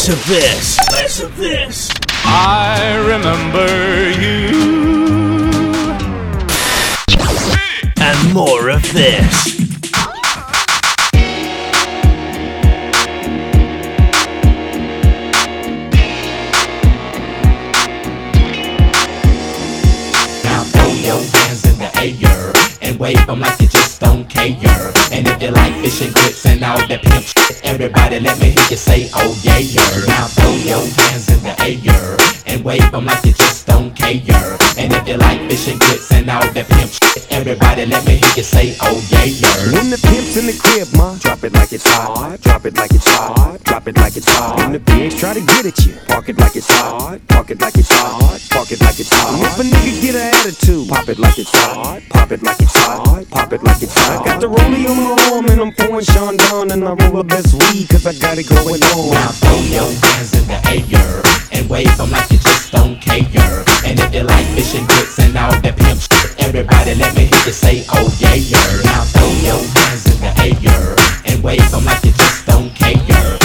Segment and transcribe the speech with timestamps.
[0.00, 0.78] Less of this.
[0.92, 1.90] Less of this.
[2.24, 3.68] I remember
[4.18, 4.48] you.
[8.00, 9.60] And more of this.
[20.42, 21.90] Now throw your hands in the
[22.24, 24.99] air and wave them like you just don't care.
[25.20, 28.52] And if you like fish and grits and all that pimp shit, everybody let me
[28.56, 29.84] hear you say, oh yeah, yeah.
[30.06, 32.16] Now throw your hands in the air
[32.46, 34.58] and wave them like you just don't care.
[34.76, 38.16] And if you like fish and grits and all that pimp shit, everybody let me
[38.18, 39.74] hear you say, oh yeah, yeah.
[39.74, 42.40] When the pimp's in the crib, ma, drop it like it's hot.
[42.40, 43.62] Drop it like it's hot.
[43.62, 44.56] Drop it like it's hot.
[44.58, 47.20] When the pigs try to get at you, park it like it's hot.
[47.28, 48.40] Park it like it's hot.
[48.50, 49.34] Park it like it's hot.
[49.34, 52.02] And if a nigga get an attitude, pop it like it's hot.
[52.10, 53.24] Pop it like it's hot.
[53.30, 54.22] Pop it like it's hot.
[54.22, 57.24] I got the rollie on my arm and I'm pouring Chandon and I roll the
[57.24, 59.10] best weed cause I got it going on.
[59.14, 63.59] Now throw your hands in the air and wave them like you just don't care.
[63.84, 67.24] And if you like fish and grits and all that pimp shit, everybody let me
[67.26, 68.82] hear you say, oh yeah, yeah.
[68.84, 73.39] Now throw your hands in the air and wave them like you just don't care.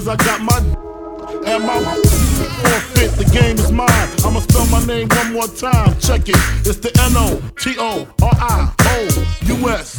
[0.00, 0.56] Cause I got my
[1.46, 1.78] and my
[2.62, 3.88] forfeit, the game is mine.
[4.24, 5.98] I'ma spell my name one more time.
[6.00, 6.36] Check it.
[6.66, 8.08] It's the N-O-T-O-R-I-O-U-S.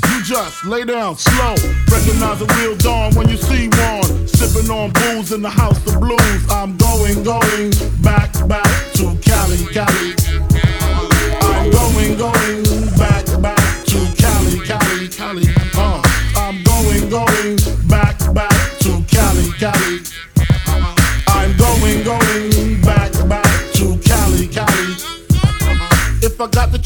[0.10, 1.56] You just lay down slow.
[1.92, 4.28] Recognize a real dawn when you see one.
[4.28, 6.50] Sipping on booze in the house of blues.
[6.50, 7.72] I'm going, going
[8.02, 10.31] back, back to Cali, Cali.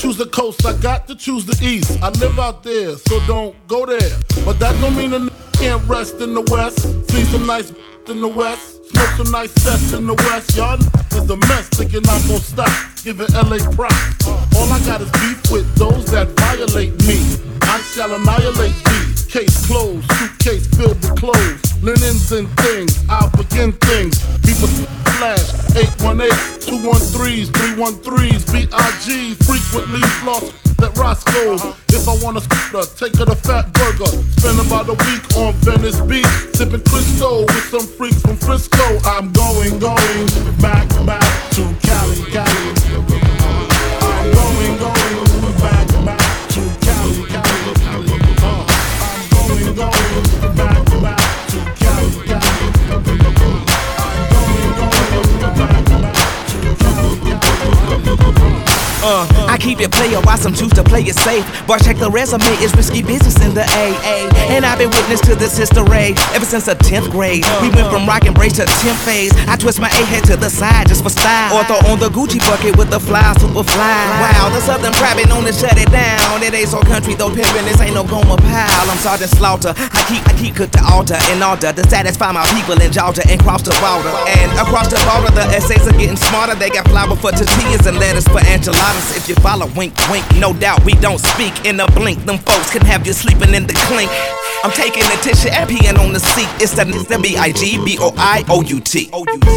[0.06, 2.00] Choose the coast, I got to choose the east.
[2.04, 4.14] I live out there, so don't go there.
[4.46, 6.80] But that don't mean a n- can't rest in the west.
[7.10, 7.74] See some nice
[8.08, 8.86] in the west.
[8.90, 10.56] Smoke some nice sets in the west.
[10.56, 12.70] Y'all is a mess, thinking I'm gonna stop.
[13.04, 14.28] Giving LA props.
[14.28, 17.18] Uh, all I got is beef with those that violate me.
[17.64, 19.06] I shall annihilate thee.
[19.28, 22.94] Case closed, suitcase filled with clothes, linens and things.
[23.10, 24.22] I'll begin things.
[24.46, 24.70] People
[25.18, 26.30] flash 818,
[26.66, 29.36] 213s, 313s, BIG.
[29.44, 31.64] Frequently floss at Roscoe's.
[31.90, 34.12] If I want a scooter, take her to Fat Burger.
[34.38, 38.86] Spend about a week on Venice Beach, sipping Crisco with some freaks from Frisco.
[39.06, 40.28] I'm going, going
[40.62, 43.25] back, back to Cali, Cali.
[59.06, 61.46] Uh, I keep it player, why some choose to play it safe.
[61.70, 64.26] Boy, check the resume, it's risky business in the AA.
[64.50, 67.46] And I've been witness to this history ever since the 10th grade.
[67.62, 69.32] We went from rock and brace to 10th phase.
[69.46, 71.54] I twist my A head to the side just for style.
[71.54, 74.02] Or throw on the Gucci bucket with the fly, super fly.
[74.26, 76.42] Wow, the Southern been known to shut it down.
[76.42, 78.90] It ain't so country though, pimpin', this ain't no Gomer Pyle.
[78.90, 79.74] I'm Sergeant Slaughter.
[79.78, 83.22] I keep, I keep cook the altar in order to satisfy my people in Georgia
[83.30, 84.10] and cross the border.
[84.42, 86.56] And across the border, the essays are getting smarter.
[86.56, 88.95] They got flour for tortillas and lettuce for enchiladas.
[88.96, 92.24] If you follow, wink, wink, no doubt we don't speak in a blink.
[92.26, 94.10] Them folks can have you sleeping in the clink.
[94.64, 96.48] I'm taking attention and peeing on the seat.
[96.64, 96.86] It's the,
[97.22, 99.10] B-I-G-B-O-I-O-U-T.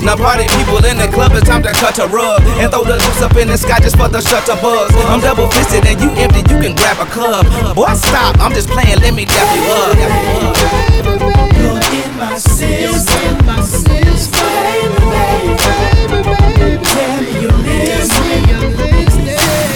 [0.04, 2.98] Now party people in the club, it's time to cut a rug and throw the
[2.98, 4.92] loose up in the sky just for the shutterbugs.
[5.06, 7.46] I'm double fisted and you empty, you can grab a club.
[7.74, 9.96] Boy, stop, I'm just playing, let me dap you up.
[11.56, 14.07] You're in my system, my system,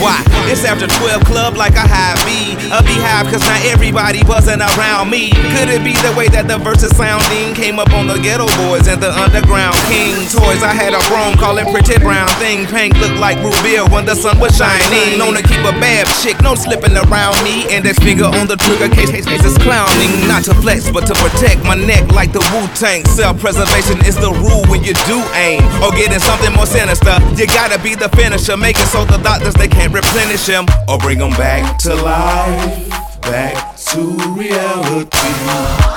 [0.03, 0.32] Why?
[0.53, 2.53] It's after 12 club like a high B.
[2.69, 5.33] A beehive, cause not everybody buzzing around me.
[5.57, 8.85] Could it be the way that the verses sounding came up on the Geto Boys
[8.85, 10.61] and the underground king toys?
[10.61, 12.69] I had a chrome calling pretty brown thing.
[12.69, 13.57] Pink looked like root
[13.89, 15.17] when the sun was shining.
[15.17, 17.65] Known to keep a bad chick, no slipping around me.
[17.73, 20.29] And that finger on the trigger case, case, case is clowning.
[20.29, 23.09] Not to flex, but to protect my neck like the Wu Tang.
[23.09, 25.65] Self preservation is the rule when you do aim.
[25.81, 27.17] Or getting something more sinister.
[27.41, 28.61] You gotta be the finisher.
[28.61, 30.67] Make it so the doctors they can't replenish him.
[30.89, 32.91] Or bring him back to life.
[33.23, 34.01] Back to
[34.35, 35.29] reality.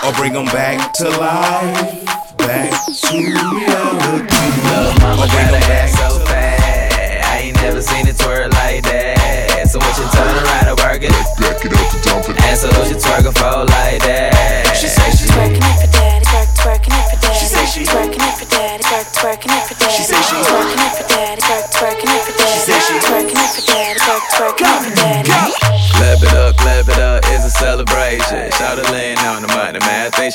[0.06, 2.38] Or bring him back to life.
[2.38, 2.72] Back
[3.02, 4.36] to reality.
[5.02, 5.45] Or bring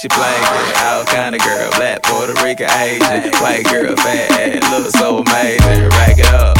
[0.00, 0.76] she playing it.
[0.80, 3.28] All kind of girl, black, Puerto Rican, Asian.
[3.44, 5.92] White girl, fat ass, look so amazing.
[5.92, 6.56] Rack it up,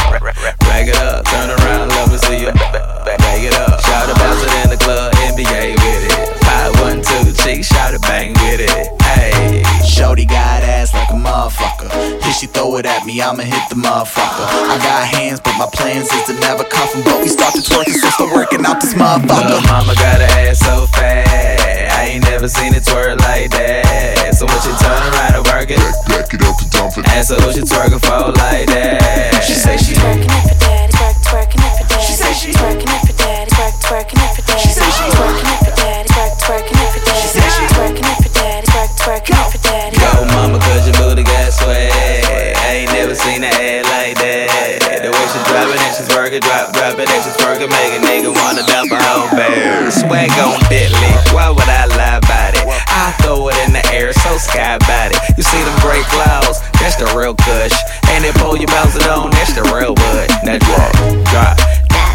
[0.69, 2.53] rack it up, turn around, love to see you.
[2.53, 3.81] Back it up.
[3.81, 6.37] Shout it bouncing in the club, NBA with it.
[6.45, 9.01] Five, one, two, cheek, shout it, bang with it.
[9.01, 9.63] Hey.
[9.89, 11.89] Shorty got ass like a motherfucker.
[12.21, 14.45] If she throw it at me, I'ma hit the motherfucker.
[14.69, 17.01] I got hands, but my plans is to never cuff 'em.
[17.03, 19.49] But we start to twerking, so start working out this motherfucker.
[19.49, 21.60] Lil' mama got her ass so fat.
[22.01, 24.33] I ain't never seen it twerk like that.
[24.33, 25.77] So what you turn around and work it?
[26.09, 27.05] Back it up to dump it.
[27.13, 29.45] And so what you twerk and fold like that?
[29.45, 32.01] She say she's twerking it for daddy, twerk, twerking it for daddy.
[32.01, 34.65] She say she's twerking it for daddy, twerk, twerking it for daddy.
[34.65, 37.21] She say she's twerking it for daddy, twerk, twerking it for daddy.
[37.21, 39.97] She say she's twerking it for daddy, twerk, twerking it for daddy.
[40.01, 41.93] Go mama, cause your booty got swag.
[41.93, 45.05] I ain't never seen a head like that.
[45.05, 45.77] The way she drop it
[46.15, 49.91] working, drop, drop it and she's working, make a nigga wanna dump a whole bear.
[49.91, 52.63] Swag on Bentley, why would I lie about it?
[52.67, 55.19] I throw it in the air, so sky about it.
[55.37, 57.75] You see them great clouds, that's the real kush.
[58.09, 60.27] And then pull your bouncing on, that's the real wood.
[60.43, 60.91] Now drop,
[61.31, 61.57] drop.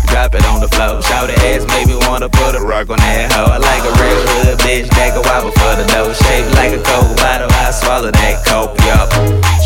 [0.07, 1.03] Drop it on the floor.
[1.03, 3.51] Shout the ass, made me wanna put a rock on that hoe.
[3.51, 6.15] I like a real hood bitch that can wobble for the dough.
[6.15, 9.11] Shaped like a coke bottle, I swallow that coke, yup.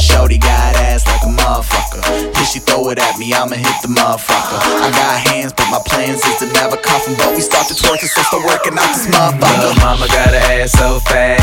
[0.00, 2.29] Shorty got ass like a motherfucker.
[2.80, 4.56] If she throw it at me, I'ma hit the motherfucker.
[4.56, 7.14] I got hands, but my plans is to never cuff 'em.
[7.16, 9.76] But we start to twerking, so start working out this Lil' motherfucker.
[9.84, 11.40] mama got her ass so fat.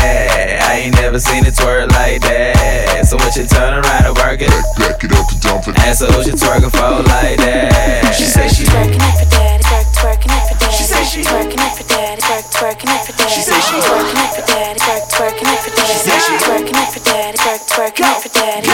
[0.66, 3.06] I ain't never seen it twerk like that.
[3.06, 4.50] So what you turn around and work it?
[4.78, 5.78] Back it up to dump it.
[5.78, 6.74] And so what you twerk and
[7.06, 8.14] like that?
[8.18, 10.74] She say she's twerking it for daddy, twerk, twerking it for daddy.
[10.76, 13.30] She say she's twerking it for daddy, twerk, twerking it for daddy.
[13.30, 15.92] She say she's twerking it for daddy, twerk, twerking it for daddy.
[15.92, 18.67] She say she's twerking it for daddy, twerk, twerking it for daddy.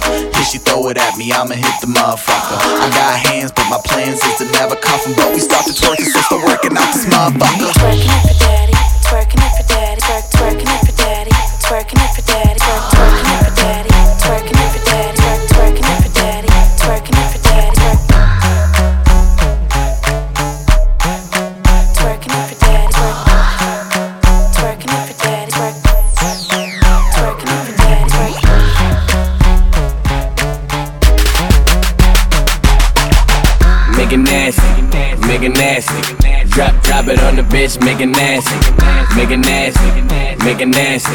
[0.00, 2.56] If she throw it at me, I'ma hit the motherfucker.
[2.80, 5.14] I got hands, but my plans is to never cuff 'em.
[5.14, 7.72] But we start to twerking, so start working out this motherfucker.
[7.76, 8.72] Twerking it for daddy,
[9.04, 9.41] twerking
[37.76, 38.54] bitch, make it nasty,
[39.16, 41.12] make it nasty, make it nasty.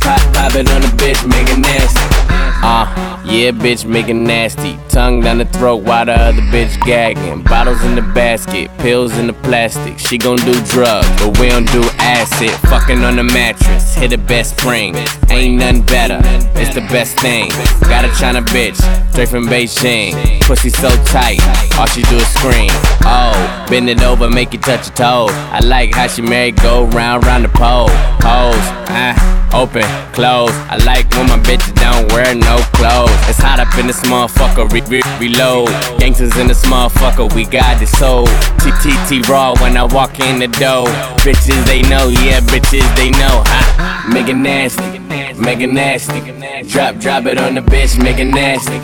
[0.00, 2.53] Pop, pop it on the bitch, make it nasty.
[2.66, 4.78] Uh, yeah, bitch, make it nasty.
[4.88, 7.42] Tongue down the throat while the other bitch gagging.
[7.42, 9.98] Bottles in the basket, pills in the plastic.
[9.98, 12.50] She gon' do drugs, but we don't do acid.
[12.70, 14.94] Fucking on the mattress, hit the best spring.
[15.28, 16.20] Ain't nothing better,
[16.58, 17.50] it's the best thing.
[17.82, 18.76] Got a China bitch,
[19.12, 20.40] straight from Beijing.
[20.40, 21.40] Pussy so tight,
[21.78, 22.70] all she do is scream.
[23.04, 25.30] Oh, bend it over, make you touch your toes.
[25.52, 27.88] I like how she married, go round, round the pole.
[28.20, 28.56] Pose,
[28.88, 30.52] ah, open, close.
[30.70, 33.10] I like when my bitches don't wear no clothes.
[33.28, 35.68] It's hot up in this motherfucker, re- re- reload.
[35.98, 38.28] Gangsters in this motherfucker, we got it sold.
[38.62, 40.86] TTT raw when I walk in the door.
[41.24, 43.42] Bitches they know, yeah, bitches they know.
[43.44, 44.98] Ha, make it nasty,
[45.38, 46.20] make it nasty.
[46.68, 48.78] Drop, drop it on the bitch, make it nasty,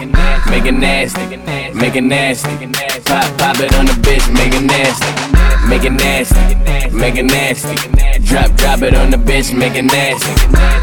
[0.50, 1.36] make it nasty,
[1.74, 2.50] make it nasty.
[3.04, 5.30] Pop, pop it on the bitch, make it nasty.
[5.68, 8.19] Make it nasty, make it nasty.
[8.30, 10.30] Drop, drop it on the bitch, make it nasty.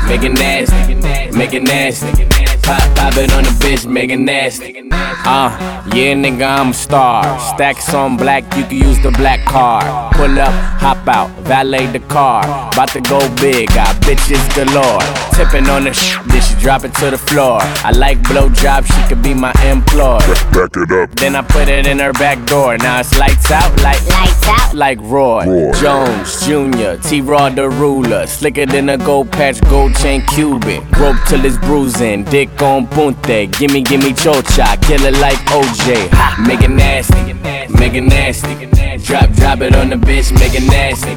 [0.09, 0.95] Make it nasty,
[1.31, 2.25] make it nasty.
[2.61, 4.89] Pop, pop it on the bitch, make it nasty.
[4.91, 5.49] Uh,
[5.95, 7.39] yeah, nigga, I'm a star.
[7.39, 9.85] Stacks on black, you can use the black card.
[10.17, 12.43] Pull up, hop out, valet the car.
[12.73, 14.99] About to go big, got bitches galore.
[15.37, 17.59] Tipping on the sh, then she drop it to the floor.
[17.61, 20.19] I like blowjobs, she could be my employee.
[20.51, 21.11] Back it up.
[21.11, 22.77] Then I put it in her back door.
[22.77, 24.73] Now it's lights out, like Lights out.
[24.73, 25.71] like Roy, Roy.
[25.79, 30.83] Jones Jr., T Rod the ruler, slicker than a gold patch, gold chain Cuban.
[30.99, 33.51] Rope till it's bruising, dick on punte.
[33.57, 36.09] Gimme, gimme chocha, kill it like OJ.
[36.09, 37.33] Ha, make it nasty,
[37.77, 38.65] make it nasty.
[39.05, 41.13] Drop, drop it on the bitch, make it nasty,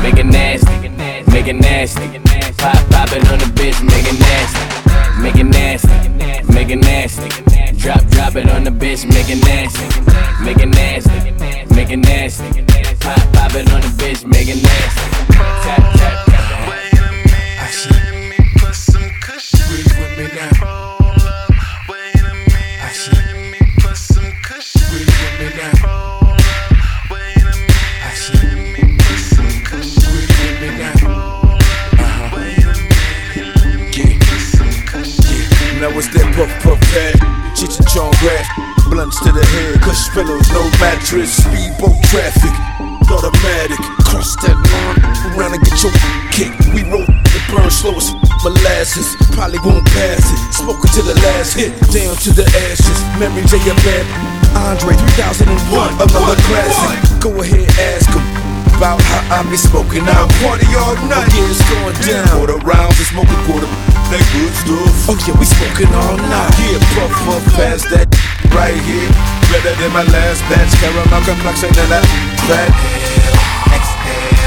[0.00, 0.88] make it nasty,
[1.32, 2.20] make it nasty.
[2.56, 4.64] Pop, pop it on the bitch, make it nasty,
[5.20, 5.88] make it nasty,
[6.54, 7.28] make it nasty.
[7.76, 9.86] Drop, drop it on the bitch, make it nasty,
[10.44, 11.18] make it nasty,
[11.74, 12.62] make it nasty.
[13.00, 15.02] Pop, pop it on the bitch, make it nasty.
[15.34, 16.68] Tap, tap, tap.
[20.62, 21.50] Roll up,
[21.88, 24.86] wait a minute, let me put some cushion.
[24.90, 26.17] Breathe with me now
[35.78, 37.14] it's that puff puff pad,
[37.54, 38.46] Cheech and Chong grass,
[38.90, 42.50] blunts to the head, cush pillows, no mattress, speedboat traffic,
[43.06, 44.98] automatic, cross that line,
[45.38, 45.94] around and get your
[46.34, 46.50] kick.
[46.74, 48.10] We roll the burn slow as
[48.42, 50.40] molasses, probably won't pass it.
[50.50, 52.98] Smoking to the last hit, down to the ashes.
[53.22, 53.62] Memory J.
[54.58, 57.22] Andre 3001, another classic.
[57.22, 58.37] Go ahead, ask him
[58.78, 60.30] about how I be smoking out.
[60.38, 62.30] Party all night, yeah, it's going down.
[62.38, 65.10] Quarter rounds, and smoking quarter, that good stuff.
[65.10, 66.54] Oh yeah, we smoking all night.
[66.62, 68.06] Yeah, puff puff past that
[68.54, 69.10] right here.
[69.50, 70.70] Better than my last batch.
[70.78, 72.06] Caramel complexion and that
[72.46, 72.70] fat.
[73.66, 74.37] I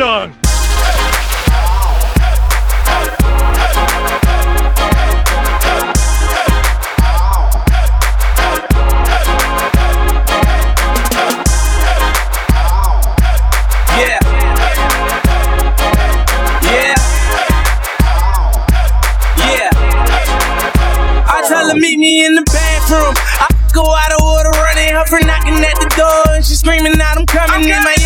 [0.00, 0.32] song.
[21.72, 23.14] Meet me in the bathroom.
[23.40, 27.00] I go out of order, running her for knocking at the door, and she screaming
[27.00, 27.99] out, I'm coming in my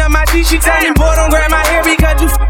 [0.00, 2.43] up my teeth, she me, boy, don't grab my hair because you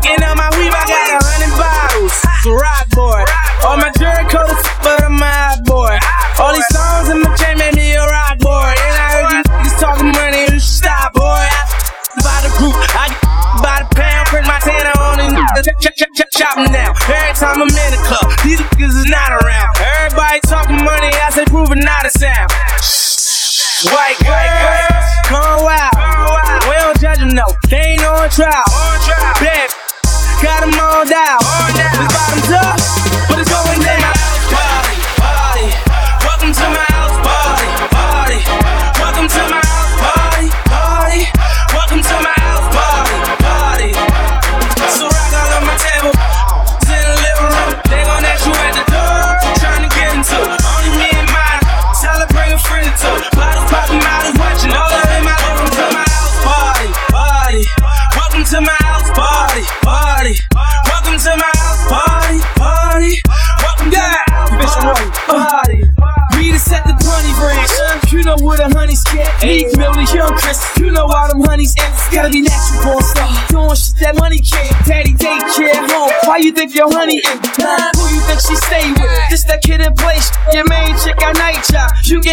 [28.34, 28.93] trial.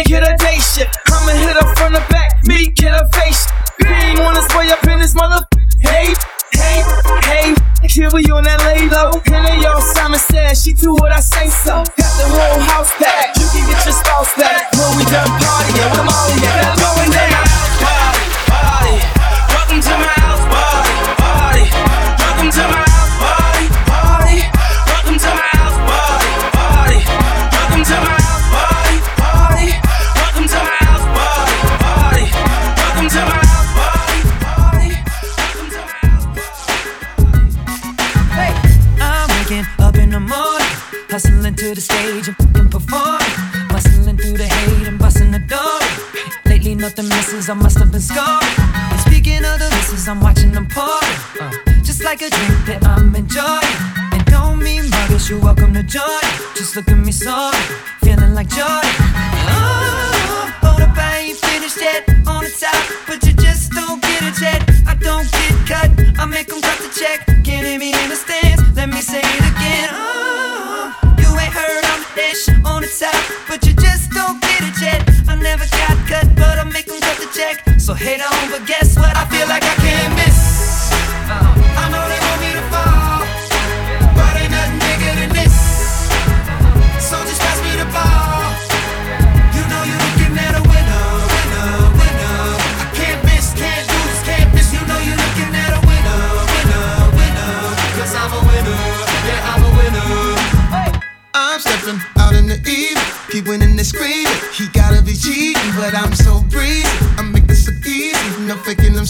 [0.04, 0.31] You get
[41.32, 43.68] hustling to the stage and performing.
[43.68, 45.80] Bustling through the hate and busting the door.
[46.46, 48.56] Lately, nothing misses, I must have been scoring.
[48.92, 51.18] And speaking of the misses, I'm watching them pouring.
[51.40, 53.76] Uh, just like a drink that I'm enjoying.
[54.12, 56.26] And don't mean muggers, you're welcome to join.
[56.54, 57.56] Just look at me, sorry,
[58.02, 58.84] feeling like joy.
[59.48, 62.08] Oh, hold I ain't finished yet.
[62.26, 64.62] On the top, but you just don't get it yet.
[64.86, 67.26] I don't get cut, I make them cut the check.
[67.44, 68.16] Can't hear me in the
[77.82, 79.10] So hate on, but guess what?
[79.16, 79.81] I feel like I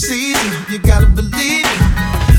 [0.03, 0.35] succeed.
[0.69, 1.81] You gotta believe it.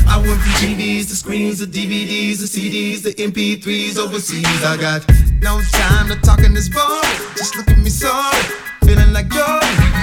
[0.07, 4.63] I went from TVs to screens to DVDs to CDs to MP3s overseas.
[4.63, 5.07] I got
[5.41, 7.01] no time to talk in this boring.
[7.35, 8.43] Just look at me, sorry.
[8.85, 9.94] Feeling like Jordan.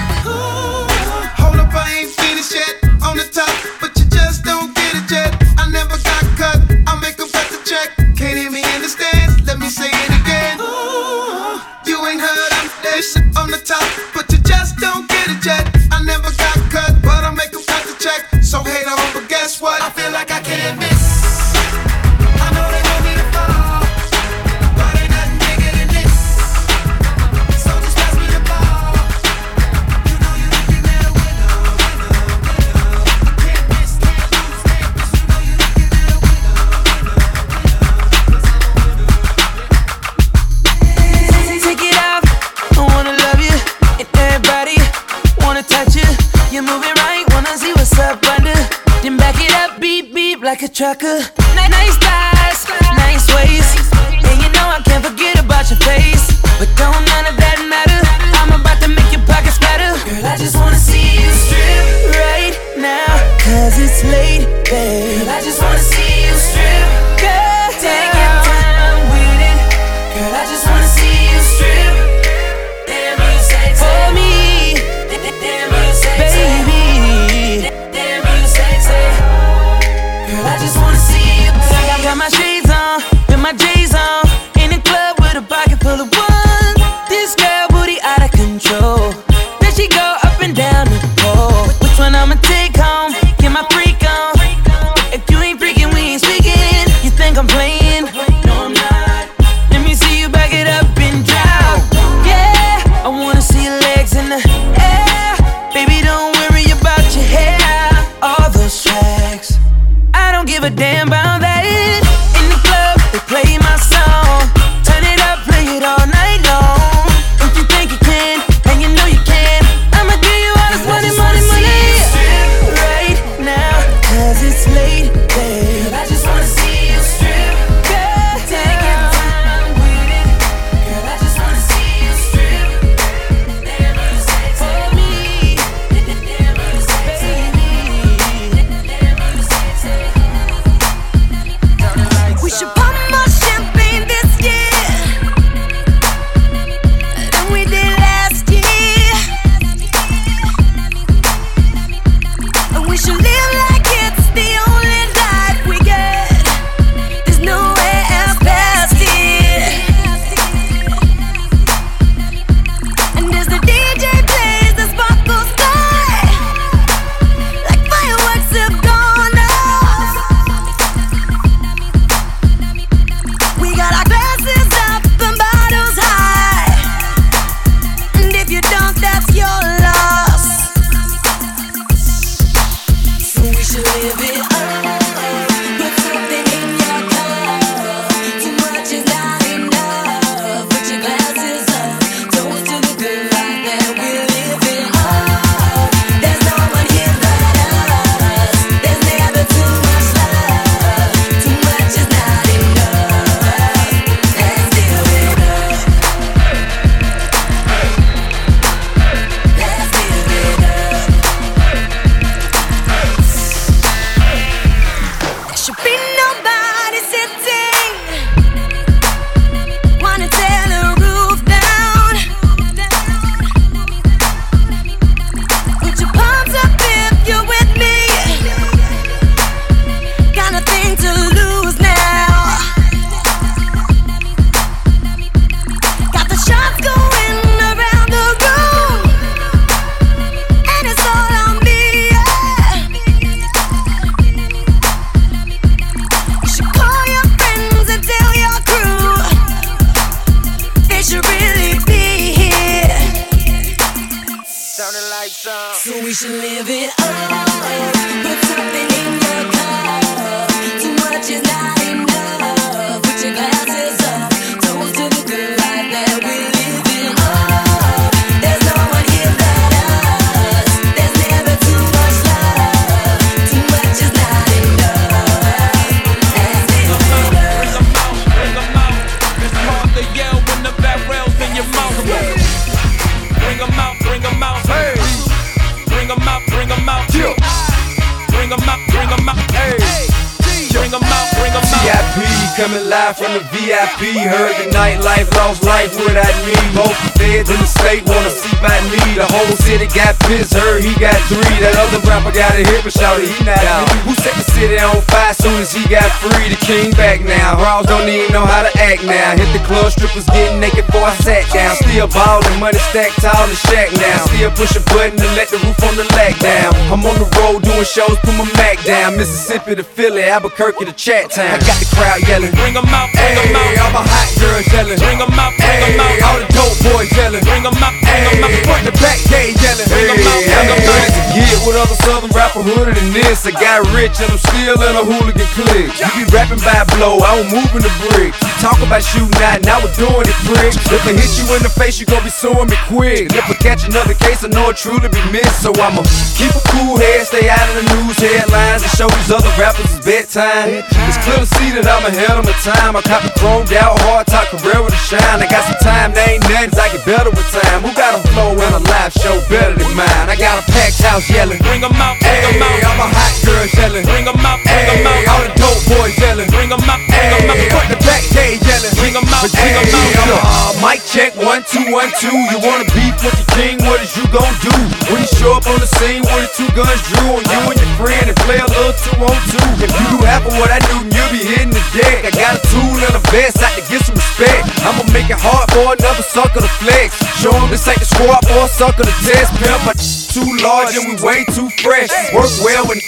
[301.03, 301.59] Got three.
[301.59, 303.91] That other rapper got a hit, but shouted he not out.
[304.07, 306.47] Who set the city on fire soon as he got free?
[306.47, 307.59] The king back now.
[307.59, 309.35] Brawls don't even know how to act now.
[309.35, 311.75] Hit the club, strippers getting naked before I sat down.
[311.75, 314.23] Still ballin', money stacked tall and shack now.
[314.31, 316.71] Still push a button to let the roof on the lag down.
[316.87, 319.17] I'm on the road doing shows, put my Mac down.
[319.17, 321.51] Mississippi to Philly, Albuquerque to Chat Town.
[321.51, 322.53] I got the crowd yelling.
[322.55, 323.83] Bring 'em out, bring 'em Hey, out.
[323.83, 324.99] all my hot girls yelling.
[324.99, 326.27] Bring 'em out, bring 'em Hey, out.
[326.29, 327.43] all the dope boys yelling.
[327.43, 328.51] Bring 'em out, bring 'em out.
[328.63, 329.87] Front to back, they yelling.
[329.89, 331.35] Bring 'em out, bring 'em hey, out.
[331.35, 333.45] get with other southern rapper hooded than this.
[333.45, 335.93] I got rich and I'm still in a hooligan clique.
[335.97, 338.37] You be rapping by blow, I was moving the brick.
[338.61, 340.71] Talk about shooting out, now we're doing it prick.
[340.93, 343.33] If I hit you in the face, you gon' be suing me quick.
[343.33, 345.65] If I catch another case, I know it truly be missed.
[345.65, 346.05] So I'ma
[346.37, 349.89] keep a cool head, stay out of the news headlines, and show these other rappers
[349.89, 350.85] it's bedtime.
[351.09, 352.95] It's clear to see that I'm ahead of my time.
[352.95, 355.41] I cop the chromed out, hard top career with a shine.
[355.41, 357.83] I got some time, they ain't nothing, I get better with time.
[357.83, 360.27] Who got a flow and a live show better than mine?
[360.29, 361.59] I got a packed house yelling.
[361.59, 364.05] Bring 'em out, bring 'em Hey, I'm a hot girls yelling.
[364.07, 365.33] Bring 'em out, bring 'em Hey, out.
[365.33, 366.49] all the dope boys yelling.
[366.49, 367.71] Bring 'em out, bring 'em Hey, out.
[367.71, 368.93] front to back, they yelling.
[368.99, 370.43] Bring 'em out, bring 'em Hey, out.
[370.43, 372.35] Uh, mic check, one, two, one, two.
[372.51, 374.73] You wanna beef with the king, what is you gon' do?
[375.11, 377.79] When you show up on the scene with the two guns drew on you and
[377.79, 379.67] your friend and play a little two on two.
[379.83, 382.25] If you do half of what I do, you'll be hitting the deck.
[382.25, 384.63] I got a tool and a vest out to get some respect.
[384.87, 387.15] I'ma make it hard for another sucker to flex.
[387.41, 389.49] Show 'em this ain't the squad or a sucker to test.
[389.59, 389.93] Pimp, my
[390.33, 392.09] too large and we way too fresh.
[392.33, 392.99] Work well when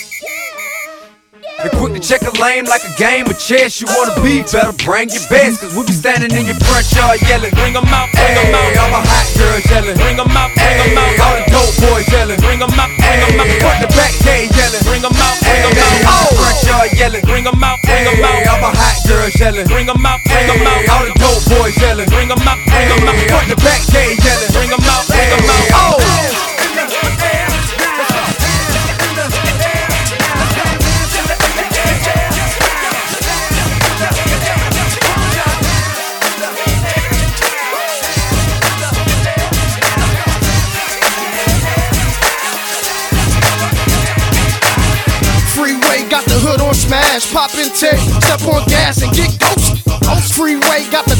[1.63, 3.79] and quick to check a lane like a game of chess.
[3.79, 5.61] You wanna be better, bring your best.
[5.61, 7.51] Cause we be standing in your front yard yelling.
[7.55, 8.91] Bring 'em out, bring 'em Hey, all out.
[8.91, 9.97] my hot girls yelling.
[9.97, 11.19] Bring 'em out, bring 'em Hey, out.
[11.25, 12.39] all the dope boys yelling.
[12.39, 13.61] Bring 'em out, bring 'em Hey, out.
[13.63, 14.83] front to back, they yelling.
[14.83, 16.11] Bring 'em out, bring 'em out.
[16.11, 17.23] oh, front yard yelling.
[17.23, 18.61] Bring 'em out, bring 'em Hey, all out.
[18.61, 19.67] my hot girls yelling.
[19.67, 20.89] Bring 'em out, bring 'em Hey, out.
[20.91, 21.74] all the dope boys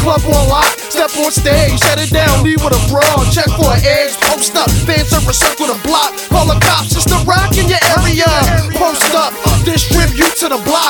[0.06, 3.74] Club on lock, step on stage, shut it down, leave with a brawl, check for
[3.74, 7.50] an edge, post up, fans are circle the block, call the cops, it's the rock
[7.58, 8.30] in your area.
[8.78, 9.34] Post up,
[9.66, 10.85] distribute to the block,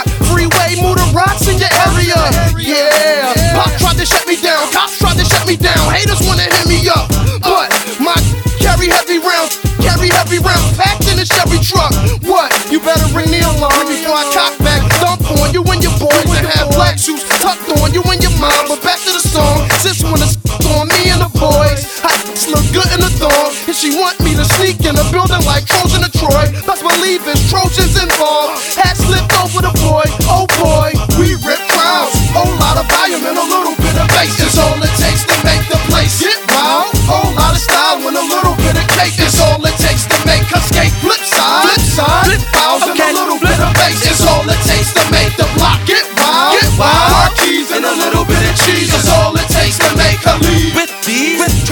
[25.05, 26.45] the building like Trojan to Troy.
[26.65, 28.61] Best believe it's Trojans involved.
[28.77, 32.15] Hat slipped over the boy, oh boy, we rip crowds.
[32.33, 34.94] Whole lot of volume and a little bit of bass is all it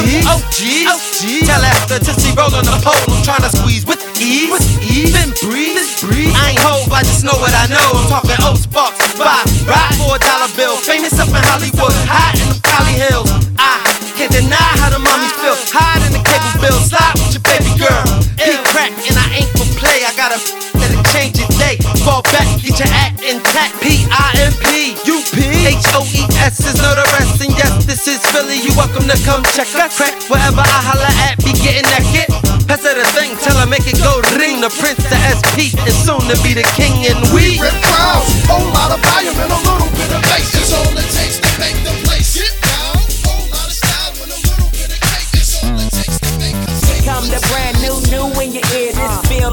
[0.02, 1.46] these, with these, OGs, OGs.
[1.46, 5.14] Tell after Tootsie rollin' the pole, I'm tryna squeeze with ease, with ease.
[5.14, 6.34] Then breathe, breathe.
[6.34, 7.88] I ain't hove, I just know what I know.
[7.94, 10.76] I'm talking old sparks, five, ride for a dollar bill.
[10.82, 13.30] Famous up in Hollywood, high in the Cali Hills.
[13.60, 13.78] I
[14.18, 15.58] can't deny how the mommies feel.
[15.74, 18.04] Hide in the cable bill, slide with your baby girl.
[18.40, 20.06] Be crack and I ain't for play.
[20.06, 20.40] I got a
[20.78, 21.78] that'll change your day.
[22.06, 23.76] Fall back, get your act intact.
[23.82, 24.23] P I M P U P
[25.94, 27.38] H O E S is no the rest.
[27.46, 28.58] And yes, this is Philly.
[28.58, 29.94] You welcome to come check us.
[29.94, 32.34] Crack wherever I holla at, be getting that get.
[32.66, 34.58] Pass her the thing, tell her make it go ring.
[34.62, 37.06] The prince, the SP, and soon to be the king.
[37.06, 40.53] And we rip crowds, whole lot of volume and a little bit of bass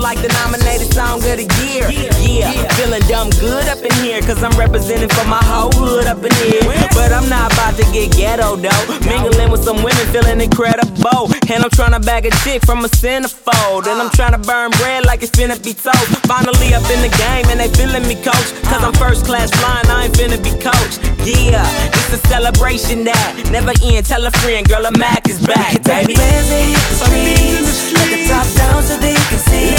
[0.00, 1.84] like the nominated song of the year.
[2.18, 6.24] Yeah, feeling dumb good up in here, cause I'm representing for my whole hood up
[6.24, 6.64] in here.
[6.96, 8.84] But I'm not about to get ghetto though.
[9.04, 11.28] Mingling with some women, feeling incredible.
[11.52, 13.86] And I'm trying to bag a chick from a centerfold.
[13.86, 16.08] And I'm trying to burn bread like it's finna be toast.
[16.24, 18.48] Finally up in the game, and they feeling me, coach.
[18.64, 21.04] Cause I'm first class flying, I ain't finna be coached.
[21.26, 21.60] Yeah,
[21.92, 24.06] it's a celebration that never end.
[24.06, 26.14] Tell a friend, girl, a Mac is back, baby.
[26.14, 29.76] Bands that hit the streets, let the top down so they can see.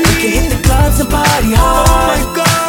[0.00, 2.24] We can hit the clubs and party hard.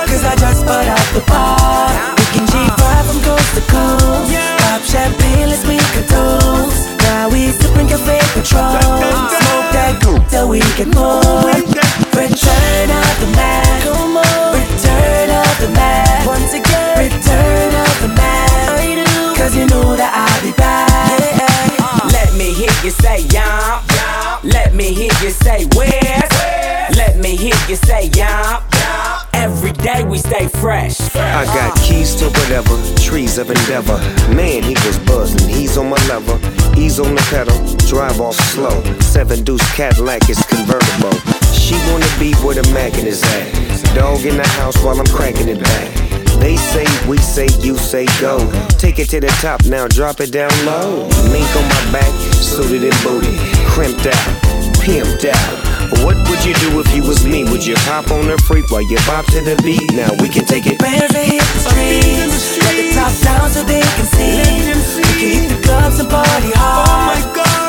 [0.10, 1.88] Cause I just out the bar.
[2.18, 4.36] We can G5 from coast to coast.
[4.60, 6.90] Pop champagne, let's make a toast.
[7.08, 8.82] Now we sipping cafe Patron.
[8.84, 11.24] Smoke that till we get more.
[12.14, 13.86] Return of the Mac.
[14.54, 16.26] Return of the Mac.
[16.28, 19.38] Once again, return of the Mac.
[19.38, 22.12] Cause you know that I'll be back.
[22.12, 23.89] Let me hear you say yum.
[24.70, 26.28] Let me hear you say where.
[26.96, 28.64] Let me hear you say yum.
[29.34, 31.00] Every day we stay fresh.
[31.16, 33.98] I got keys to whatever, trees of endeavor.
[34.32, 36.38] Man, he was buzzing, he's on my level.
[36.76, 37.58] He's on the pedal,
[37.90, 38.84] drive off slow.
[39.00, 41.18] Seven deuce Cadillac is convertible.
[41.52, 43.96] She wanna be where the Mackin is at.
[43.96, 46.10] Dog in the house while I'm cranking it back.
[46.40, 48.38] They say, we say, you say go.
[48.78, 51.10] Take it to the top now, drop it down low.
[51.34, 53.36] Mink on my back, suited and booty,
[53.68, 54.49] crimped out,
[54.90, 55.56] pimped out.
[56.02, 57.44] What would you do if you was me?
[57.46, 59.94] Would you hop on a freak while you bop to the beat?
[59.94, 60.80] Now we can take it.
[60.80, 64.42] Bands that hit the streets, let the top down so they can see.
[64.98, 67.22] We can hit the clubs and party hard.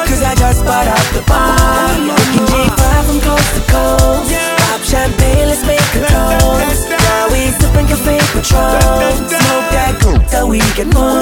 [0.08, 1.60] Cause I just bought out the bar.
[2.08, 4.32] We can G5 from coast to coast.
[4.64, 6.88] Pop champagne, let's make a toast.
[6.88, 8.80] Now we sipping cafe Patron.
[9.28, 11.20] Smoke that cool till we get more.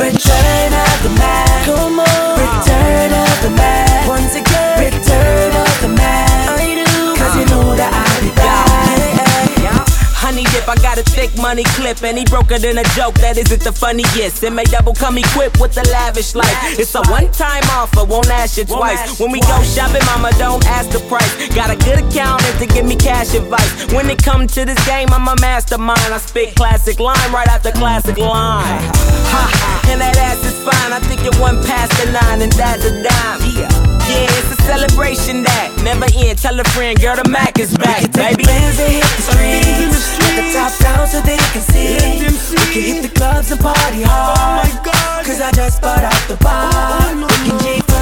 [0.00, 1.68] Return of the Mac.
[1.68, 3.93] Return of the Mac.
[10.74, 13.62] I got a thick money clip, and he broke it in a joke that isn't
[13.62, 14.42] the funniest.
[14.42, 16.50] It may double come equipped with the lavish life.
[16.76, 19.20] It's a one time offer, won't ask you twice.
[19.20, 21.30] When we go shopping, mama, don't ask the price.
[21.54, 23.92] Got a good accountant to give me cash advice.
[23.92, 26.10] When it come to this game, I'm a mastermind.
[26.10, 28.82] I spit classic line right after classic line.
[29.30, 30.90] Ha, and that ass is fine.
[30.90, 33.40] I think it one past the nine, and that's a dime.
[33.54, 33.83] Yeah.
[34.08, 36.38] Yeah, it's a celebration that never end.
[36.38, 38.44] Tell a friend, girl, the Mac is back, baby.
[38.44, 41.96] Bands that hit the streets, let the top down so they can see.
[42.52, 44.68] We can hit the clubs and party hard.
[44.68, 47.14] Oh Cause I just bought out the bar.
[47.16, 47.93] We can G5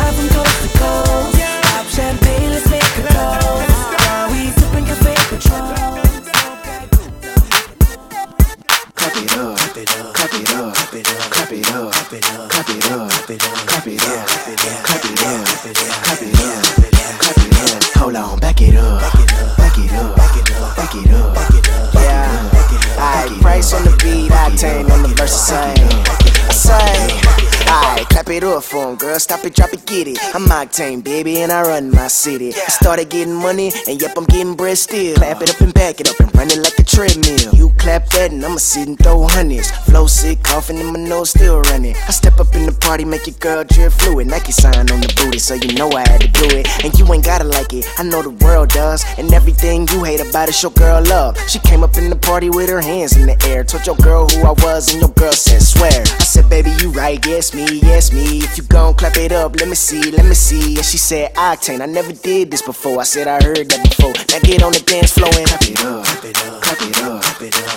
[29.12, 29.20] girl.
[29.20, 30.18] Stop it, drop it, get it.
[30.34, 32.48] I'm octane, baby, and I run my city.
[32.48, 35.16] I started getting money, and yep, I'm getting bread still.
[35.16, 37.52] Clap it up and back it up and run it like a treadmill.
[37.52, 39.70] You clap that, and I'ma sit and throw hundreds.
[39.88, 41.94] Flow sick, coughing, and my nose still running.
[42.08, 44.28] I step up in the party, make your girl drip fluid.
[44.28, 46.66] Nike sign on the booty, so you know I had to do it.
[46.84, 49.04] And you ain't gotta like it, I know the world does.
[49.18, 51.36] And everything you hate about it, show girl love.
[51.48, 53.64] She came up in the party with her hands in the air.
[53.64, 56.00] Told your girl who I was, and your girl said, swear.
[56.00, 58.38] I said, baby, you right, yes, me, yes, me.
[58.38, 60.76] If you gon' clap it up, let me see, let me see.
[60.76, 63.00] And she said, Octane, I never did this before.
[63.00, 64.14] I said, I heard that before.
[64.30, 66.94] Now get on the dance floor and clap it up, clap it up, clap it
[67.02, 67.18] up,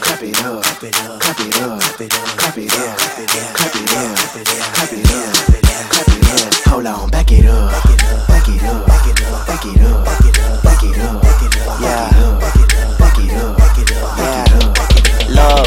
[0.05, 2.93] clap it up, clap it up, clap it up, clap it up, clap it up,
[2.93, 6.69] clap it up, clap it up, clap it up, clap it up, clap it up.
[6.69, 10.21] Hold on, back it up, back it up, back it up, back it up, back
[10.21, 11.25] it up, back it up,
[11.81, 14.45] yeah, back it up, back it up, yeah,
[15.33, 15.65] love.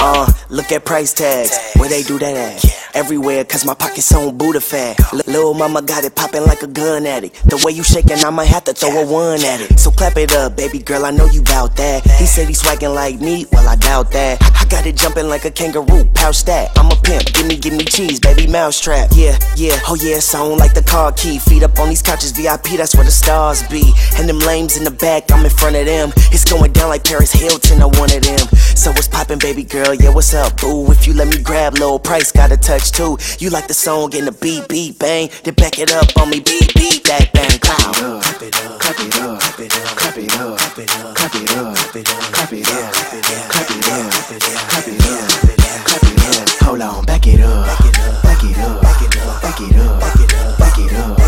[0.00, 2.81] Uh, look at price tags, where they do that at?
[2.94, 5.00] Everywhere, cause my pockets on Buddha fat.
[5.14, 7.42] L- Lil' mama got it poppin' like a gun addict.
[7.48, 9.78] The way you shaking, I might have to throw a one at it.
[9.80, 12.04] So clap it up, baby girl, I know you bout that.
[12.04, 14.42] He said he's swaggin' like me, well, I doubt that.
[14.60, 16.76] I got it jumping like a kangaroo, pouch that.
[16.78, 19.08] I'm a pimp, gimme, gimme cheese, baby mousetrap.
[19.14, 21.38] Yeah, yeah, oh yeah, sound like the car key.
[21.38, 23.90] Feet up on these couches, VIP, that's where the stars be.
[24.16, 26.12] And them lames in the back, I'm in front of them.
[26.30, 28.46] It's going down like Paris Hilton or one of them.
[28.76, 29.94] So what's poppin', baby girl?
[29.94, 30.90] Yeah, what's up, boo?
[30.92, 33.18] If you let me grab, low price, got a touch too.
[33.38, 35.30] You like the song and the beat, beat, bang.
[35.44, 37.94] Then back it up on me, beat, beat, that bang, cloud.
[37.94, 41.76] Clap it up, clap it up, clap it up, clap it up, clap it up,
[41.76, 44.98] clap it up, clap it up, clap it up, clap it up, clap it up,
[44.98, 46.66] clap it up, clap it up.
[46.66, 49.60] Hold on, back it up, back it up, back it up, back it up, back
[49.60, 51.21] it up, back it up, back it up, back it up, back it up.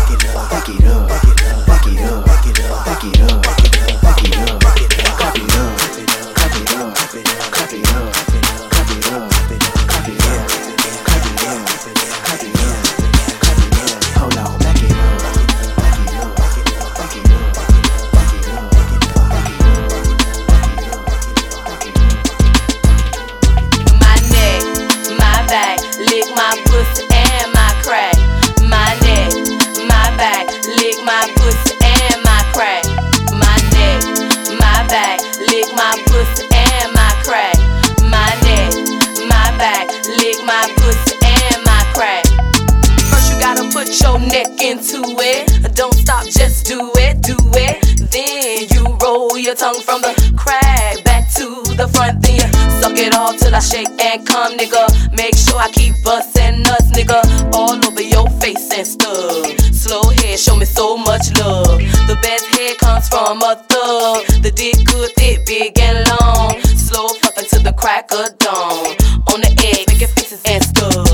[54.23, 54.85] Come, nigga.
[55.15, 57.19] Make sure I keep bustin' nuts, nigga,
[57.53, 59.57] all over your face and stuff.
[59.73, 61.79] Slow head, show me so much love.
[62.07, 64.25] The best head comes from a thug.
[64.41, 66.61] The dick good, thick, big and long.
[66.77, 68.95] Slow fucking to the crack of dawn.
[69.33, 71.07] On the egg, making faces and stuff.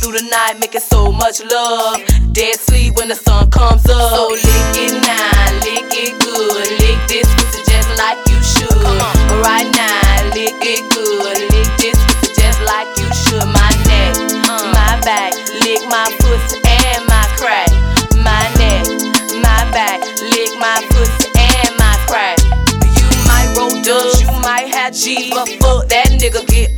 [0.00, 2.00] Through the night, making so much love.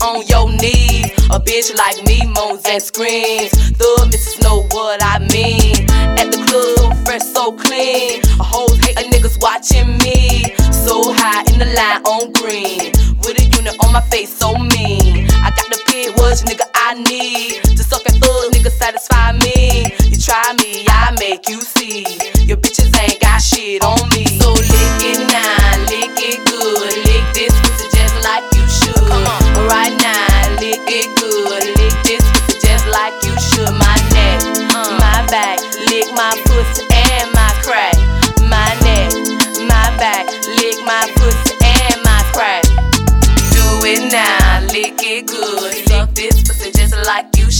[0.03, 1.11] On your knees.
[1.31, 3.51] A bitch like me moans and screams.
[3.79, 5.87] The missus know what I mean.
[6.19, 8.23] At the club, fresh, so clean.
[8.41, 10.55] A hoes hate a niggas watching me.
[10.73, 12.93] So high in the line on green.
[13.23, 15.27] With a unit on my face, so mean.
[15.43, 17.63] I got the pit was nigga I need.
[17.77, 19.85] To suck and fuck, nigga satisfy me.
[20.11, 22.16] You try me, I make you see.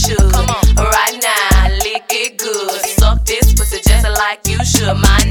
[0.09, 0.77] Like you should.
[0.77, 2.69] Right now, lick it good.
[2.99, 4.95] Suck this pussy just like you should.
[4.95, 5.26] My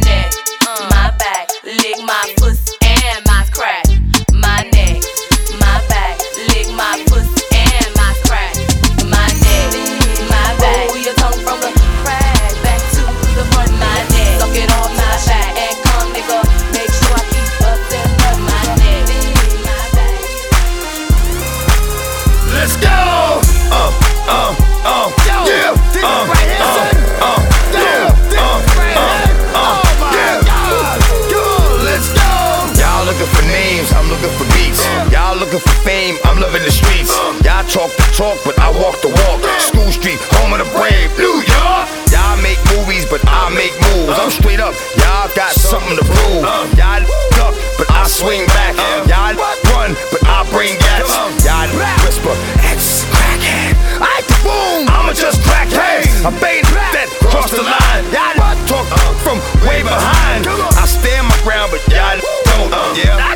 [35.87, 37.15] fame, I'm loving the streets.
[37.47, 39.39] Y'all talk the talk, but I walk the walk.
[39.63, 41.87] School Street, home of the brave, New York.
[42.11, 44.19] Y'all make movies, but I make moves.
[44.19, 46.43] I'm straight up, y'all got something to prove.
[46.75, 47.07] Y'all
[47.39, 48.75] duck, but I swing back.
[49.07, 49.39] Y'all
[49.71, 51.07] run, but I bring gas.
[51.47, 51.71] Y'all
[52.03, 52.35] whisper,
[52.67, 53.79] X crackhead.
[54.03, 56.11] I boom, I'ma just crack heads.
[56.27, 58.03] I bait that cross the line.
[58.11, 58.91] Y'all talk
[59.23, 60.51] from way behind.
[60.51, 62.75] I stand my ground, but y'all don't.
[62.99, 63.36] Yeah,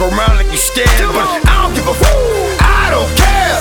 [0.00, 2.16] around like you scared, but I don't give a fuck.
[2.60, 3.19] I don't.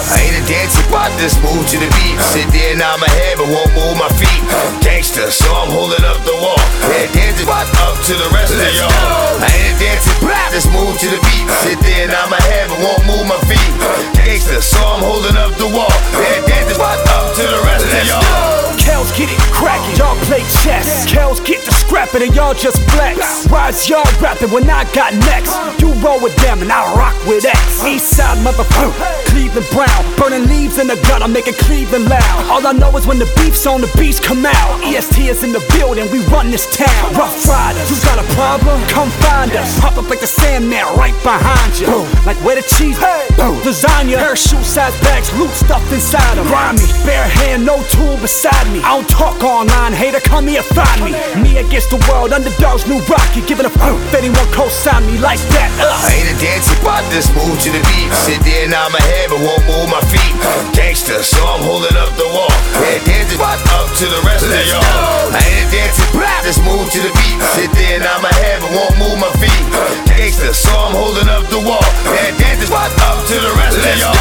[0.10, 2.17] I ain't a dancer, but just move to the beat.
[2.34, 4.41] Sit there, and nod my head, but won't move my feet.
[4.82, 6.58] Gangster, so I'm holding up the wall.
[6.89, 8.89] Yeah, dancing up to the rest of y'all.
[9.38, 10.17] I ain't a dancer,
[10.50, 11.45] just move to the beat.
[11.62, 13.74] Sit there, and nod my head, but won't move my feet.
[14.18, 15.93] Gangster, so I'm holding up the wall.
[16.18, 18.60] Yeah, dancing up to the rest of y'all.
[18.80, 21.05] Kells get it crackin', y'all play chess.
[21.05, 23.47] Kells get the scrappin' and y'all just flex.
[23.47, 25.53] Rise y'all rapping when I got next.
[25.80, 27.84] You roll with them and I rock with X.
[27.84, 28.93] Eastside motherfucker,
[29.30, 29.99] Cleveland Brown.
[30.18, 32.39] Burning leaves in the gun, I'm making Cleveland loud.
[32.50, 34.84] All I know is when the beef's on, the beats come out.
[34.84, 37.14] EST is in the building, we run this town.
[37.16, 38.82] Ruff Ryders, you got a problem?
[38.88, 39.80] Come find us.
[39.80, 41.88] Pop up like the Sandman right behind you.
[41.88, 42.08] Boom.
[42.26, 43.00] Like where the cheese?
[43.36, 43.60] Boom.
[43.64, 46.47] Lasagna, parachute size bags, loot stuff inside them.
[46.47, 48.80] Grimy, bare hand, no tool beside me.
[48.80, 51.12] I don't talk online, hater, come here, find me.
[51.41, 53.41] Me against the world, underdogs, new rocky.
[53.41, 55.70] Giving a fuck if anyone co-sign me like that.
[55.80, 55.89] Ugh.
[55.89, 58.12] I ain't a dancer, but just move to the beat.
[58.14, 60.34] Sit there, my head, but won't move my feet.
[60.78, 62.54] Gangster, so I'm holding up the wall.
[62.78, 65.34] Yeah, dancing up to the rest of y'all.
[65.34, 66.06] I ain't dancer,
[66.46, 67.38] just move to the beat.
[67.58, 69.66] Sit there, nod my head, but won't move my feet.
[70.08, 71.84] Gangster, so I'm holding up the wall.
[72.06, 74.14] Yeah, dancing up to the rest of y'all.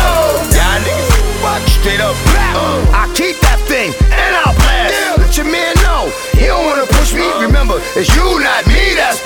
[0.57, 1.19] Y'all niggas,
[1.81, 2.17] straight up.
[2.57, 5.21] Uh, I keep that thing and I'll blast.
[5.21, 7.25] Let your man know he don't wanna push me.
[7.41, 8.97] Remember, it's you, not me.
[8.97, 9.21] That's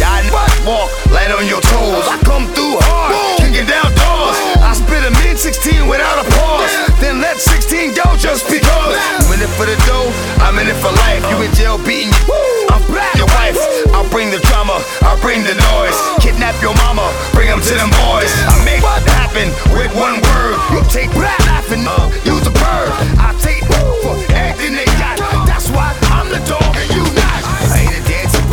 [0.00, 0.26] Y'all
[0.66, 2.04] walk light on your toes.
[2.10, 4.36] I come through hard, kicking down doors.
[4.58, 6.72] I spit a mid 16 without a pause.
[6.98, 8.96] Then let 16 go just because.
[9.22, 10.10] You in it for the dough,
[10.42, 11.22] I'm in it for life.
[11.30, 12.66] You in jail beating you.
[12.74, 12.82] I'm
[13.14, 13.58] your wife.
[13.94, 15.96] I'll bring the drama, I'll bring the noise.
[16.18, 18.32] Kidnap your mama, bring them to them boys.
[18.50, 20.56] I make what happen with one word.
[20.74, 22.90] You take laughing, uh, use a bird.
[23.22, 23.64] I take
[24.04, 25.16] for everything they got.
[25.46, 27.04] That's why I'm the dog and you.
[27.16, 27.23] I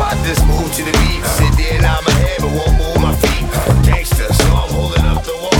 [0.01, 1.23] I just move to the beat.
[1.37, 3.45] Sit there and I'm ahead, but won't move my feet.
[3.85, 5.53] Gangsta, so I'm holding up the wall.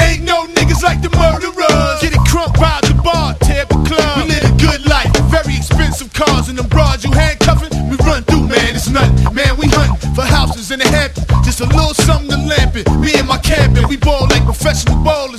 [0.00, 2.00] Ain't no niggas like the murderers.
[2.00, 4.22] Get it crunk by the bar, tear the club.
[4.22, 8.22] We live a good life, very expensive cars, and them broads you handcuffing, we run
[8.22, 8.74] through, man.
[8.74, 9.56] It's nothing, man.
[9.58, 12.86] We hunting for houses in the Hamptons, just a little something to lamp it.
[13.02, 15.33] Me and my camping, we ball like professional ballers.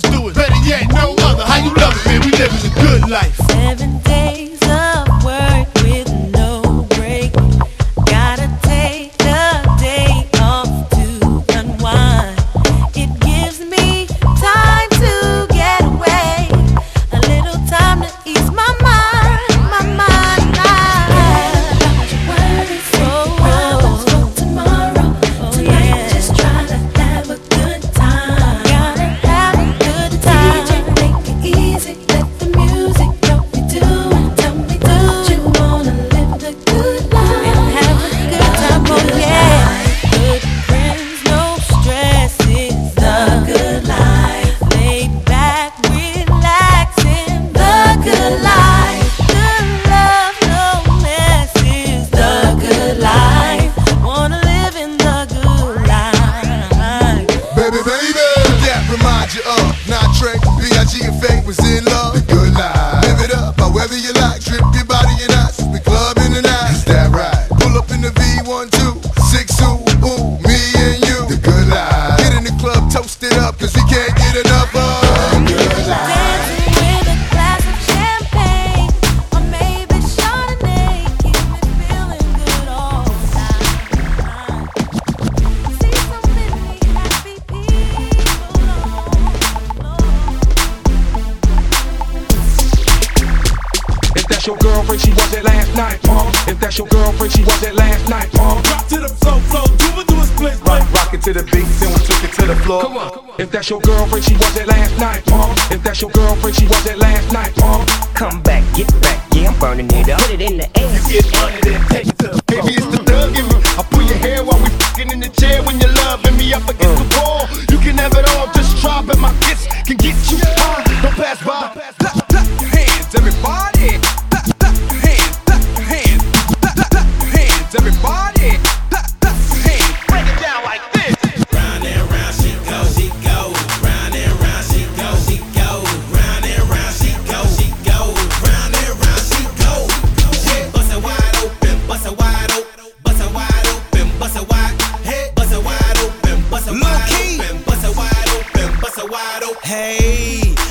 [103.69, 104.04] your girl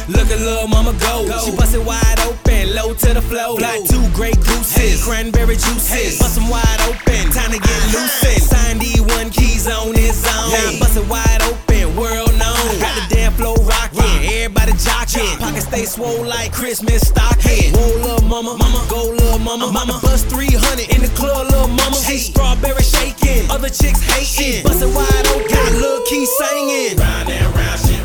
[0.09, 1.24] Look at little mama go.
[1.26, 1.40] go.
[1.40, 3.57] She bust it wide open, low to the flow.
[3.57, 5.00] Fly two Grey Gooses, hey.
[5.00, 5.88] cranberry juices.
[5.88, 6.18] Hey.
[6.20, 8.05] Bust them wide open, time to get uh-huh.
[8.05, 8.44] loosened.
[8.44, 10.52] Sign D1 keys on his own.
[10.52, 10.76] Hey.
[10.78, 12.68] Bust it wide open, world known.
[12.84, 14.28] Got the damn flow rockin', Rock.
[14.28, 15.40] everybody jockin'.
[15.40, 17.72] Pocket stay swole like Christmas stockin'.
[17.72, 20.00] Roll up mama, mama, go, little mama, uh, mama.
[20.05, 21.96] Bust 300 in the club, little mama.
[21.96, 24.68] She strawberry shakin', other chicks hatin'.
[24.68, 27.00] Bust it wide open, got Lil Kee singin'.
[27.00, 28.03] Round and round, shit.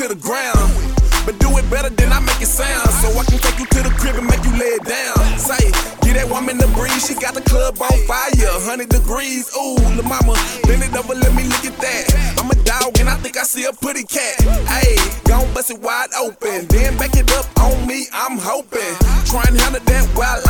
[0.00, 0.72] to the ground.
[1.28, 2.88] But do it better than I make it sound.
[3.04, 5.20] So I can take you to the crib and make you lay it down.
[5.36, 5.68] Say,
[6.00, 8.32] get that woman the breeze, she got the club on fire,
[8.64, 9.52] 100 degrees.
[9.52, 10.32] Ooh, la mama,
[10.64, 12.04] bend it over, let me look at that.
[12.40, 14.40] I'm a dog and I think I see a pretty cat.
[14.72, 14.96] Hey,
[15.28, 18.96] gon' bust it wide open, then back it up on me, I'm hoping.
[19.28, 20.40] Try and handle that while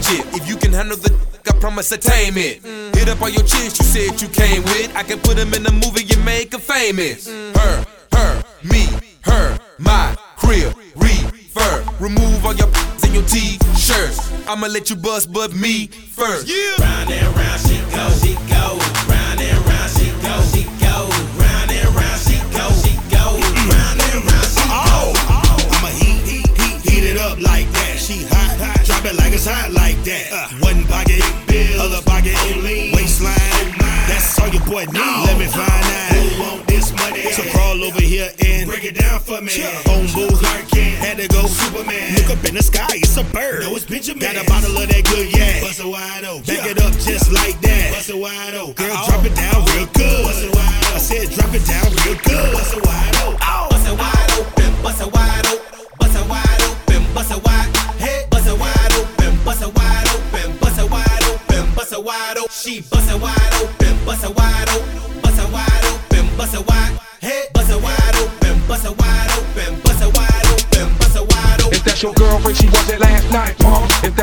[0.00, 0.26] change it.
[0.34, 1.10] If you can handle the
[1.48, 2.62] I promise to tame it.
[2.96, 4.94] Hit up all your chicks you said you came with.
[4.94, 7.26] I can put them in a movie and make them famous.
[7.28, 8.86] Her, her, me,
[9.22, 11.84] her, my crib, refer.
[11.98, 12.68] Remove all your
[13.02, 14.30] and your t-shirts.
[14.46, 16.46] I'ma let you bust, but me first.
[16.46, 16.84] Yeah.
[16.84, 19.08] Round and round she goes, she goes.
[19.08, 20.79] Round and round she goes, she.
[30.04, 30.26] that.
[30.32, 32.94] Uh, one pocket bill, other pocket lean.
[32.94, 33.34] Waistline,
[34.08, 35.00] that's all your boy need.
[35.00, 35.24] No.
[35.26, 36.12] Let me find out.
[36.14, 37.30] Who want this money?
[37.32, 39.52] So crawl over here and break it down for me.
[39.58, 39.70] Yeah.
[39.82, 40.40] Phone booth,
[41.10, 42.14] had to go Superman.
[42.14, 43.62] Look up in the sky, it's a bird.
[43.64, 44.20] No, it's Benjamin.
[44.20, 45.62] Got a bottle of that good yak.
[45.62, 46.44] Bust it wide open.
[46.44, 46.70] Back yeah.
[46.70, 47.40] it up just yeah.
[47.40, 47.92] like that.
[47.94, 48.74] Bust it wide open.
[48.74, 49.08] Girl, oh.
[49.08, 50.22] drop it down real good.
[50.22, 50.94] Bust it wide open.
[50.94, 52.52] I said drop it down real good.
[52.54, 53.49] Bust it wide open.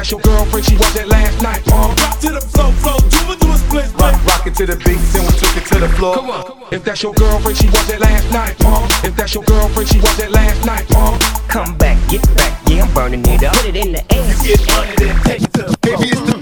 [0.08, 1.98] That's your girlfriend, she was it last night, pump.
[1.98, 4.78] Drop to the floor, floor, do it, do a split, Rock, rock it to the
[4.78, 6.16] beat, then we took it to the floor.
[6.16, 6.44] Come on.
[6.72, 8.90] If that's your girlfriend, she was it last night, pump.
[9.04, 11.22] If that's your girlfriend, she was it last night, pump.
[11.50, 13.54] Come back, get back, yeah, I'm burning it up.
[13.56, 14.36] Put it in the air.
[14.44, 16.37] Get money, then take it to the Baby, it's the